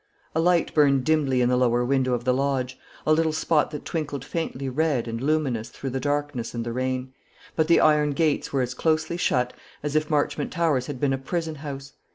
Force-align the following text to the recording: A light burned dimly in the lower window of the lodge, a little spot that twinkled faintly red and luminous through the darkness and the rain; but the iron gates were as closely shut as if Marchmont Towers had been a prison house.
A 0.33 0.39
light 0.39 0.73
burned 0.73 1.03
dimly 1.03 1.41
in 1.41 1.49
the 1.49 1.55
lower 1.57 1.85
window 1.85 2.15
of 2.15 2.23
the 2.23 2.33
lodge, 2.33 2.75
a 3.05 3.13
little 3.13 3.31
spot 3.31 3.69
that 3.69 3.85
twinkled 3.85 4.25
faintly 4.25 4.67
red 4.67 5.07
and 5.07 5.21
luminous 5.21 5.69
through 5.69 5.91
the 5.91 5.99
darkness 5.99 6.55
and 6.55 6.65
the 6.65 6.73
rain; 6.73 7.13
but 7.55 7.67
the 7.67 7.79
iron 7.79 8.13
gates 8.13 8.51
were 8.51 8.63
as 8.63 8.73
closely 8.73 9.15
shut 9.15 9.53
as 9.83 9.95
if 9.95 10.09
Marchmont 10.09 10.51
Towers 10.51 10.87
had 10.87 10.99
been 10.99 11.13
a 11.13 11.19
prison 11.19 11.53
house. 11.53 11.93